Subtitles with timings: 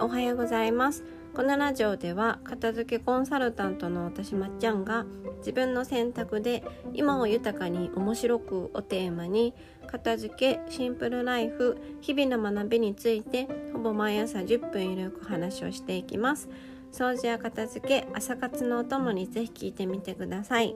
[0.00, 1.04] おはようございます。
[1.34, 5.06] このラジオでは片付けコンサルタントの私まっちゃんが
[5.38, 9.54] 自分の選択で今を豊かに面白くをテーマに
[9.86, 16.48] 片付けシンプルライフ日々の学びについてほぼ毎朝10分ゆるく話をしていきます。
[16.92, 20.74] 掃除や片付け朝活のお供にぜひ聞いてみてください。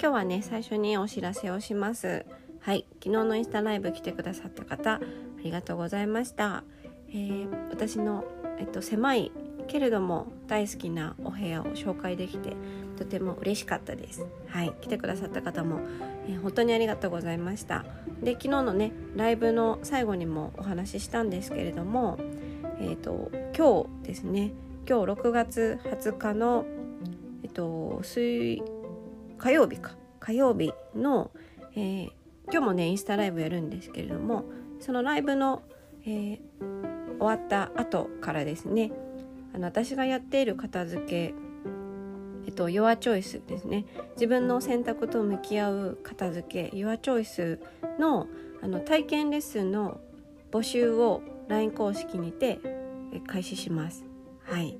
[0.00, 2.24] 今日はね最初にお知らせをします。
[2.60, 2.86] はい。
[3.02, 5.00] 昨日のインスタライブ来てくださった方あ
[5.42, 6.64] りがとうございました、
[7.10, 8.24] えー、私の
[8.58, 9.32] えっと狭い
[9.66, 12.54] けれども大好きなお部屋を紹介できて
[12.96, 14.26] とても嬉しかったです。
[14.48, 14.72] はい。
[14.80, 15.80] 来てくださった方も、
[16.28, 17.84] えー、本当にありがとうございました。
[18.22, 22.18] で昨日のねライブの最後にもお話ししたんですけれども
[22.78, 24.52] えっ、ー、と今日ですね。
[24.88, 26.66] 今日6月20日の
[27.42, 28.62] えっ、ー、と水
[29.38, 29.96] 火曜日か。
[30.20, 31.30] 火曜日の、
[31.74, 32.10] えー、
[32.50, 34.44] 今日もねインスタライブやるんですけれども
[34.80, 35.62] そのライブの、
[36.06, 36.38] えー、
[37.24, 38.92] 終わった後からですね
[39.54, 41.34] あの私がやっている片付け
[42.46, 47.58] えっと、Your Choice ですね自分の選択と向き合う片付け Your Choice
[47.98, 48.28] の
[48.62, 50.00] あの体験レッスンの
[50.50, 52.60] 募集を LINE 公式にて
[53.26, 54.04] 開始します。
[54.44, 54.76] はい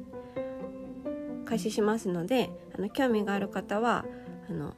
[1.47, 4.05] 開始しますのであの興味がある方は
[4.49, 4.75] あの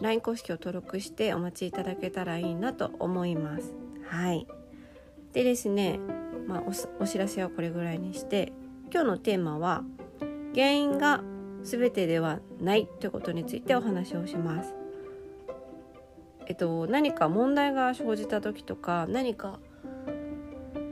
[0.00, 3.74] LINE 公式を登録してお待ちいただけたらいいなと思います。
[4.08, 4.46] はい
[5.32, 6.00] でですね
[6.48, 6.62] まあ、
[6.98, 8.52] お知らせはこれぐらいにして
[8.90, 9.84] 今日のテーマは
[10.54, 11.22] 原因が
[11.62, 14.74] 全てではないということについてお話をします。
[16.46, 19.60] えっと、何か問題が生じた時とか何か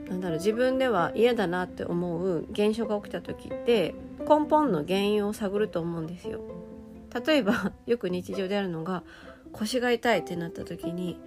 [0.07, 6.41] なんだろう自分では嫌だなって思う現象が起きた時って根本の原因を探ると思うんですよ。
[7.25, 9.01] 例えばよく日常であるのが
[9.51, 11.19] 腰が痛いってなった時に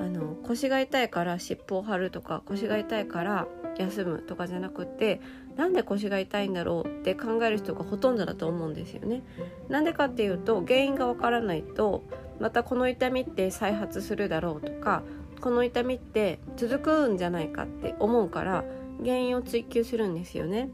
[0.00, 5.20] あの腰が痛いから尻尾を張るとか腰が痛いから休むとかじゃなくって
[5.56, 9.22] なんで腰が痛いんだろうって考える人がほとんどだと思うんですよね。
[9.68, 12.02] なんでかっていうと原因がわからないと
[12.40, 15.02] またこの痛みって再発するだろうとか
[15.40, 18.64] この痛みって続くんじゃないかって思うから
[19.02, 20.70] 原因を追求するんですよね。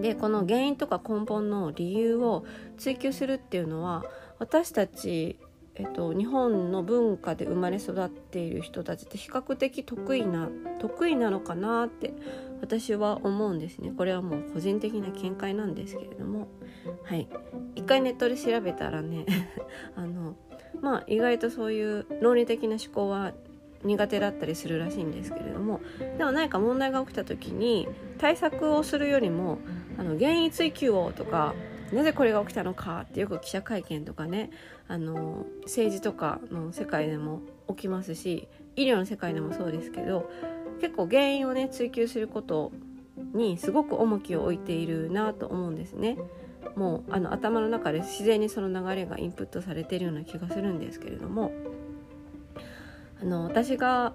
[0.00, 2.44] でこの原因とか根本の理由を
[2.78, 4.04] 追求するっていうのは
[4.38, 5.38] 私たち
[5.78, 10.48] えっと、日本の文化で生まれ育っている人たちって比較的得意な
[10.78, 12.14] 得意なのかなって
[12.62, 13.92] 私は思うんですね。
[13.96, 16.48] これはもう個人的な見解なんですけれども。
[17.04, 17.28] はい。
[17.74, 19.26] 一回ネットで調べたらね
[19.94, 20.34] あの
[20.80, 23.34] まあ意外とそういう論理的な思考は
[23.84, 25.80] 苦手だったりするらしいんですけれども。
[26.16, 29.58] でも何か問題が起きた時に対策をするよりも
[29.98, 31.54] あの原因追及をとか
[31.92, 34.50] なぜこれが起きたのかってよく記者会見とかね
[34.88, 40.30] あの政治とかの世界でも起きますし医療の世界でもそうですけど
[40.80, 42.72] 結構原因をね追求すること
[43.34, 46.18] にすごく重きを置いているなと思うんですね。
[46.74, 51.52] もうあの頭の中で自然にその流れがインプットされているような気がするんですけれども
[53.22, 54.12] あの私が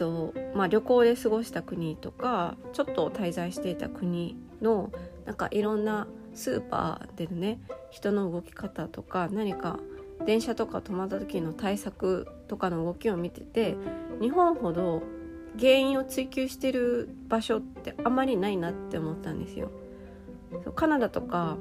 [0.00, 4.90] と、まあ、旅行で過ごした国とかちょっと滞在していた国の
[5.26, 7.60] なんかいろんなスーパーでね
[7.90, 9.78] 人の動き方とか何か
[10.26, 13.76] 電車とか止まった時の対策とかの動きを見てて
[14.20, 15.02] 日本ほど
[15.58, 19.70] 原因を追求してる場所ってあまりないなって思ったんですよ。
[20.74, 21.56] カナダとか、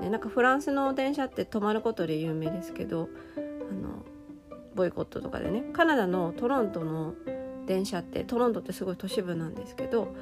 [0.00, 3.40] ね、なんかフランスの電車って止まることで有名ですけどあ
[3.74, 4.04] の
[4.74, 7.14] ボイコットとかでねカナダのトロントの
[7.66, 10.14] 電車ってトロントってすごい都市部なんですけど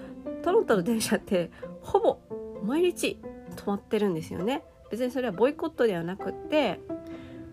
[0.43, 1.51] トロントの電車って
[1.81, 2.19] ほぼ
[2.63, 3.19] 毎日
[3.59, 4.63] 止まってるんですよね。
[4.91, 6.81] 別にそれはボイコットではなくって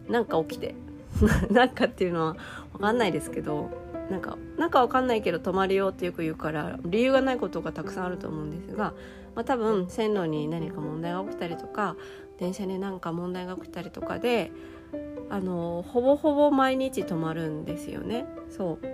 [0.07, 0.75] なんか起きて。
[1.49, 2.35] なんかっていうのは
[2.73, 3.69] 分かんないですけど
[4.09, 8.93] なんかなんか分かんないけど止まるよってよく言うから理由がないことがたくさんあると思うんですが、
[9.33, 11.95] まあ、多分線路に何か問題が起きたりとか
[12.37, 14.51] 電車に何か問題が起きたりとかで
[15.29, 18.25] あのほぼほぼ毎日止まるんですよね。
[18.49, 18.85] そう。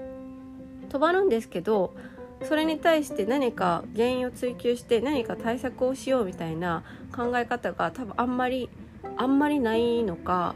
[0.90, 1.96] 止まるんですけど
[2.44, 6.84] それに対して何か原因を追求して何か対策をしようみたいな
[7.16, 8.70] 考え方が多分あんまり
[9.18, 10.56] あんまりないのか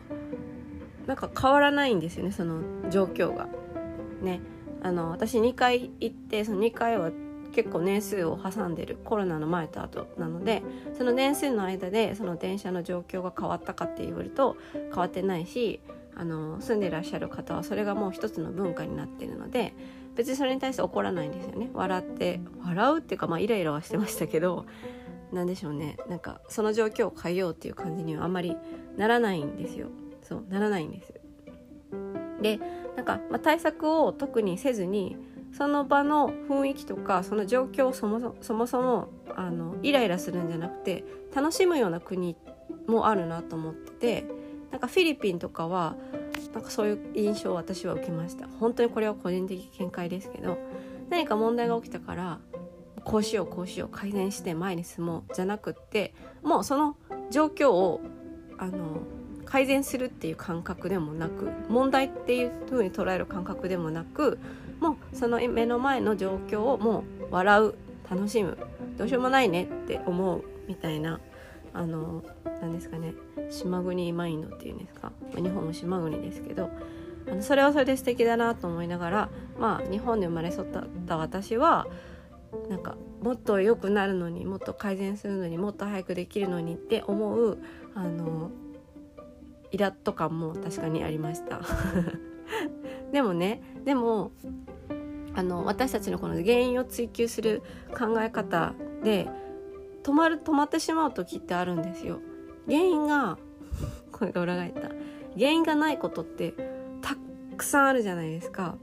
[1.06, 3.48] なんか変わらないんですよねその状況が。
[4.22, 4.42] ね
[4.82, 7.12] あの私2回行ってその2回は
[7.54, 10.62] 結構年数を挟んでるコロナの前と後なので
[10.98, 15.80] その年数の間でその電車の状況が変わったかって言われると変わってないし
[16.16, 19.74] あの住んでいらっしゃる方はそれがもう一つの文化になってるので
[20.16, 21.70] 別にそれに対して怒らないんですよね。
[21.74, 24.66] 笑って笑うっていうかまあイライラはしてましたけど
[25.32, 25.98] 何でしょうね。
[26.10, 28.56] なんかその状況を変えようっていう感じにはあんまり
[28.98, 29.90] ならないんですよ。
[30.28, 31.14] そうならないんです
[32.42, 32.60] で
[32.96, 35.18] なんか、まあ、対策を特にせずに
[35.54, 42.36] その場の雰囲気とかその状況をそもそもそもあのイライラするんじゃなくて楽しむような国
[42.88, 44.26] もあるなと思ってて
[44.72, 45.96] なんかフィリピンとかは
[46.56, 48.48] なんかそういう印象を私は受けました。
[48.60, 50.58] 本当にこれは個人的見解ですけど
[51.10, 52.40] 何か問題が起きたから
[53.04, 56.96] こうしようこうしよう改善して前に進もうじゃなくってもうその
[57.30, 58.02] 状況を
[58.58, 59.02] あの
[59.44, 64.40] 改善するっていう感覚でもなく問題っていう風に捉える感覚でもなく
[64.80, 67.76] もうその目の前の状況をもう笑う
[68.10, 68.58] 楽しむ。
[68.98, 71.20] どうしようもないねって思うみたいな
[71.76, 72.24] あの
[72.62, 73.14] 何ですかね
[73.50, 75.12] 島国マインドっていうんですか。
[75.36, 76.70] 日本も島国ですけど
[77.30, 79.30] あのそれはそれで素敵だなと思いながら
[79.60, 80.66] まあ日本で生まれ育っ
[81.06, 81.88] た私は
[82.70, 87.58] なんかもっと良くなるのにもっと改善するのにもっと早くできるのにって思う
[87.94, 88.52] あの
[89.72, 91.62] イラッと感も確かにありました。
[93.12, 94.32] でもねでも
[95.34, 97.62] あの私たちのこの原因を追求する
[97.98, 98.74] 考え方
[99.04, 99.28] で
[100.06, 102.20] 止まる止まってしまう時ってあるんですよ。
[102.68, 103.40] 原因が
[104.14, 104.90] これが裏返った
[105.36, 106.54] 原因がないことって
[107.02, 107.18] た
[107.58, 108.78] くさんあるじゃないですか。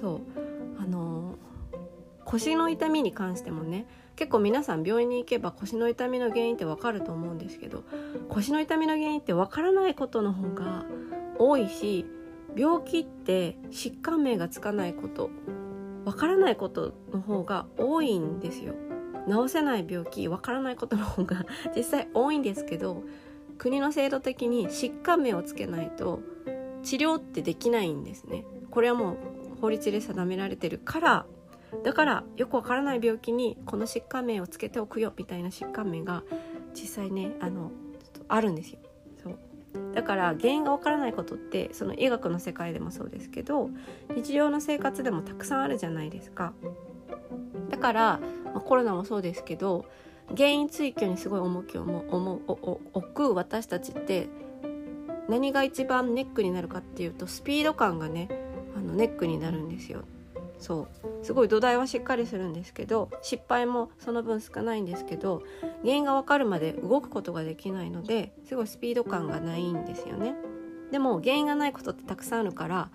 [0.00, 0.20] そう
[0.80, 1.34] あの
[2.24, 7.82] 腰の痛みに関してもね結構皆さん病院に行けば腰の痛みの原因ってわかると思うんですけど
[8.28, 10.86] 腰の痛みの原因ってわからないことの方が
[11.38, 12.06] 多いし
[12.56, 15.30] 病気って疾患名がつかないこと
[16.04, 18.74] わからないことの方が多いんですよ
[19.28, 21.44] 治せない病気わからないことの方が
[21.76, 23.02] 実際多いんですけど
[23.58, 26.20] 国の制度的に疾患名をつけないと
[26.82, 28.44] 治療ってできないんですね。
[28.70, 29.16] これはもう
[29.60, 31.26] 法律で定められてるから
[31.84, 36.22] だからよくわからない病気にこの疾患名をつけておくよみたいな疾患名が
[36.74, 37.70] 実際ねあの
[38.28, 38.78] あるんですよ。
[39.22, 39.38] そう。
[39.94, 43.70] だから原因がわからないことってその医学の世界でもそうですけど
[44.14, 46.52] 日常の生活でもたくさんあるじゃないですか。
[47.70, 49.86] だから、まあ、コロナもそうですけど
[50.36, 51.82] 原因追求にすごい重きを
[52.92, 54.28] 置く私たちって
[55.28, 58.28] 何が一番ネックになるかっていうとスピード感がね
[58.76, 60.04] あのネックになるんですよ。
[60.58, 61.24] そう。
[61.24, 65.42] すごい土台はしっかりするんですけど失敗もその分少ないんですけど
[65.82, 70.34] 原因が分かるまで動くことができないのですごいスピード感がないんですよね。
[70.90, 72.90] でも原因がないことってたくさんあるから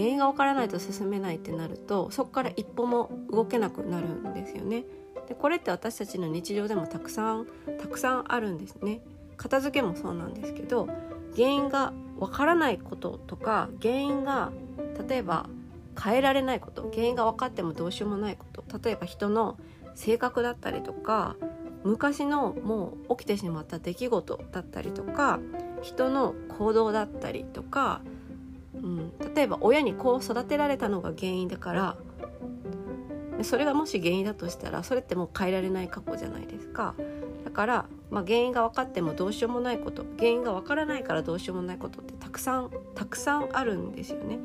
[0.00, 4.84] 原因が分からないと進めないってなるとそこから一歩も動けなくなるんですよね。
[5.28, 7.46] でこれって私たちの日常でもたくさん
[7.78, 9.02] たくさんあるんですね。
[9.36, 10.88] 片付けもそうなんですけど
[11.36, 14.52] 原因が分からないこととか原因が
[15.08, 15.48] 例えば
[16.02, 19.58] 変えられないこと原因が分かってもどうしようもないこと例えば人の
[19.94, 21.36] 性格だったりとか
[21.84, 25.40] 昔のもう起きてしまった出来事だったりとか
[25.82, 28.02] 人の行動だったりとか、
[29.34, 31.96] 例えば親にこう育てられたのが原因だから
[33.42, 36.94] それがもし原因だとしたらそれってもう変えられない過去じゃないですか。
[37.44, 44.38] だから、まあ、原因が分かってもどうしようもないこと原因が分からないからどうしようもないことってたくさんたくさんあるんですよね。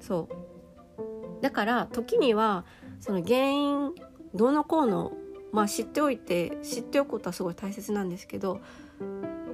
[0.00, 1.42] そう。
[1.42, 2.64] だから時には
[3.00, 3.92] その原因
[4.34, 5.12] どうのこうの、
[5.52, 8.60] まあ、知っておいて知っておくことはすごい大切なんですけど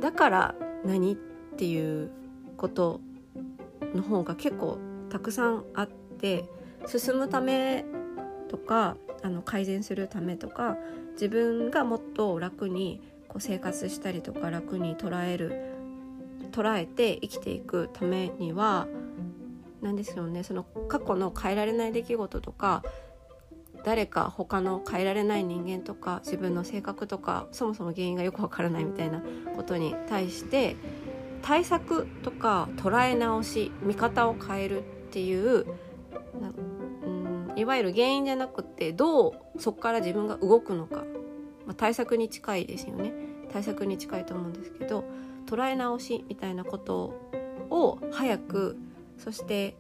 [0.00, 0.54] だから
[0.84, 1.16] 何っ
[1.56, 2.10] ていう
[2.56, 3.00] こと
[3.94, 4.78] の方が結構
[5.10, 6.44] たくさんあって
[6.86, 7.84] 進むため
[8.48, 10.76] とかあの改善するためとか
[11.12, 15.76] 自分がもっと楽にこう生活したりとか楽に捉える
[16.50, 18.88] 捉えて生きていくためには
[19.82, 20.42] なんですよね。
[20.42, 22.82] その過去の変えられない出来事とか
[23.84, 29.22] 誰か他の変えられない人間とか自分の性格とかそもそも原因がよくわからないみたいな
[29.56, 30.76] ことに対して
[31.42, 35.64] 対策とか捉え直し見方を変えるっていうう
[37.56, 41.04] いわゆる原因じゃなくてどうそこから自分が動くのか、
[41.66, 43.12] まあ、対策に近いですよね。
[43.52, 45.04] 対策に近いと思うんですけど
[45.46, 47.12] 捉え直しみたいなこと
[47.68, 48.78] を早く
[49.18, 49.74] そして、え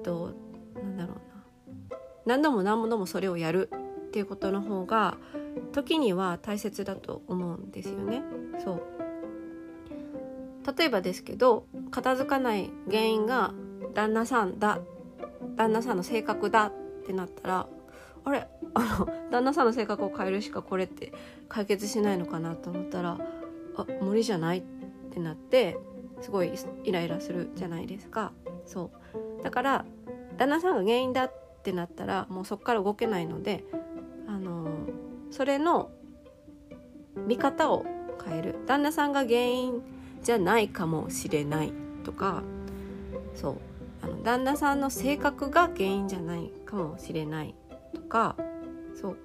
[0.00, 0.32] っと、
[0.76, 1.96] なんだろうな。
[2.24, 3.68] 何度も何度もそれをやる
[4.06, 5.18] っていうことの方が
[5.72, 8.22] 時には大切だと思うんですよね。
[8.64, 8.82] そう。
[10.76, 13.52] 例えばですけど片付かない原因が
[13.94, 14.80] 旦那さんだ
[15.56, 16.72] 旦那さんの性格だっ
[17.06, 17.66] てなったら
[18.24, 18.48] あれ？
[18.74, 21.12] あの旦那さんの性格を変えるしかこれって
[21.48, 23.18] 解決しないのかなと思ったら
[23.76, 24.62] あ無理じゃないっ
[25.10, 25.78] てなって
[26.20, 26.52] すごい
[26.84, 28.32] イライラするじゃないですか。
[28.64, 28.90] そ
[29.40, 29.42] う。
[29.42, 29.84] だから
[30.36, 31.32] 旦那さんが原因だっ
[31.62, 33.64] てなったらもうそこから動けないので
[34.26, 34.66] あの
[35.30, 35.90] それの
[37.26, 37.86] 見方を
[38.24, 38.56] 変える。
[38.66, 39.82] 旦那さんが原因
[40.26, 42.42] じゃないかもしれないとか
[43.36, 43.56] そう
[44.02, 47.54] あの旦那さんの性格が原因じゃないかもしれない
[47.94, 48.34] とか
[49.00, 49.16] そう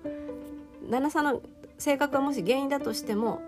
[0.91, 1.41] 旦那さんの
[1.79, 3.41] 性格がもし原因だとしても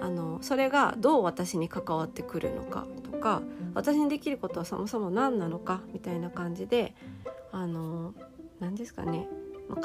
[0.00, 3.42] あのそれがどう私に関わってくるのかとか
[3.74, 6.96] 私にできることはそもそも何なのかみたいな感じで
[7.52, 8.12] あの
[8.58, 9.28] 何ですかね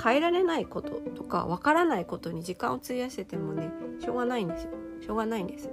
[0.03, 4.71] 変えられないこととかわからないことに時間を費やしててもねしょうがないんですよ。
[5.01, 5.69] しょうがないんです。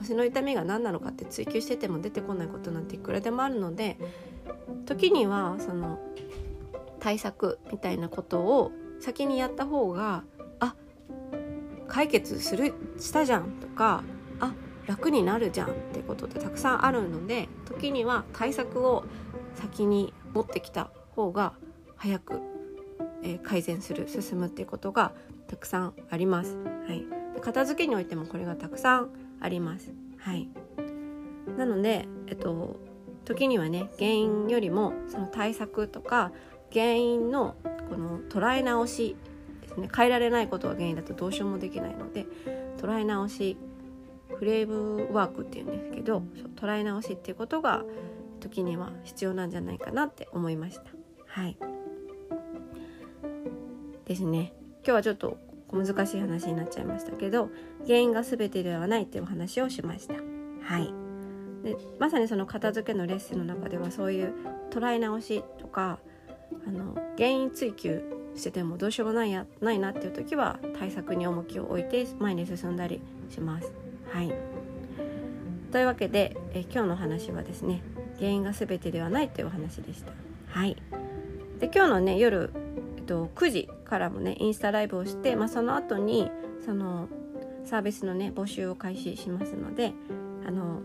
[0.00, 3.98] 腰の痛みが何なのかって追求してても出てこないことなんていくらでもあるので
[4.86, 5.98] 時にはその
[6.98, 10.24] 対策みたいなことを先にやった方が
[10.58, 10.74] あ
[11.88, 14.02] 解決するしたじゃんとか
[14.40, 14.52] あ
[14.86, 19.04] 楽になるじゃんってことってたくさんあるので時には対策を
[19.54, 21.54] 先に持ってきた方が
[21.96, 22.50] 早く
[23.22, 25.12] えー、改善する進むっていうことが
[25.48, 26.56] たくさんあります。
[26.86, 27.04] はい、
[27.34, 29.92] で片付けにおいてもこれがたくさんあります。
[30.18, 30.48] はい、
[31.56, 32.76] なので、えっと、
[33.24, 36.32] 時にはね原因よりもその対策とか
[36.72, 37.56] 原因の
[37.88, 39.16] この捉え直し
[39.62, 42.26] ですね変えられないことが原因だとどうしようもできないので
[42.78, 43.56] 捉え直し
[44.36, 46.22] フレームワークっていうんですけど
[46.56, 47.84] 捉え直しっていうことが
[48.40, 50.82] 時には必要なんじゃないかなって思いました。
[51.26, 51.56] はい
[54.06, 55.38] ですね今日はちょっと
[55.76, 57.50] 難しい話になっちゃいましたけど
[57.86, 60.14] 原因が全てではないっていう話をしました。
[60.14, 60.92] はい。
[61.62, 64.32] でまさにその片付けのレッスンの中ではそういう
[64.70, 65.98] 捉え直しとか
[66.66, 68.02] あの原因追求
[68.34, 73.72] しててもどうしようもないやないなっていう時は対策に重きを置いて前に進んだりします。
[74.10, 74.32] はい。
[75.70, 77.82] というわけでえ今日の話はですね
[78.18, 80.12] 原因が全てではないというお話でした。
[80.46, 80.76] はい。
[81.58, 82.50] で今日のね夜
[82.96, 86.30] えっと、9時からもねインスタライブをして、まあ、その後に
[86.64, 87.08] その
[87.64, 89.92] サービスのね募集を開始しますので
[90.46, 90.80] あの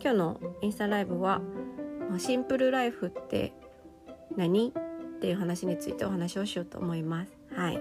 [0.00, 1.42] 今日のインスタライブは
[2.18, 3.52] 「シンプルライフって
[4.36, 7.36] 何?」っていう話についてお話をしようと思います。
[7.52, 7.80] はい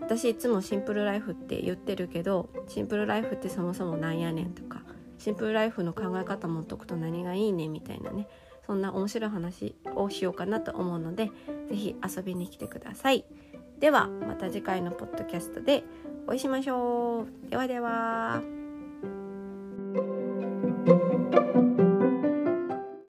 [0.00, 4.82] 私いつもシンプルライフって言ってるけどシンプルライフってそもそもなんやねんとか
[5.16, 8.26] シンプルライフの考え方持っとくと何がいいねみたいなね
[8.66, 11.30] そんな面白い話をしようかなと思うので
[11.68, 13.24] 是非遊びに来てください
[13.82, 15.82] ではまた次回のポッドキャストで
[16.28, 17.50] お会いしましょう。
[17.50, 18.61] ではでは。